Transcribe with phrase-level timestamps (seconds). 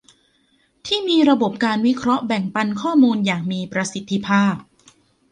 [0.85, 4.55] ที่มีระบบการวิเคราะห์แบ่งปันข้อมูลอย่างมีประสิทธิภาพ